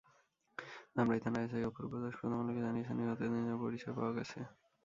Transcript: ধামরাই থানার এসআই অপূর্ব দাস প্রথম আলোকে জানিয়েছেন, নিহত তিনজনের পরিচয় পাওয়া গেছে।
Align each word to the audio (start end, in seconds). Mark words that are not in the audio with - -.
ধামরাই 0.95 1.21
থানার 1.23 1.43
এসআই 1.45 1.67
অপূর্ব 1.69 1.91
দাস 2.01 2.13
প্রথম 2.19 2.39
আলোকে 2.41 2.61
জানিয়েছেন, 2.65 2.95
নিহত 2.99 3.17
তিনজনের 3.21 3.61
পরিচয় 3.63 3.93
পাওয়া 3.97 4.11
গেছে। 4.17 4.39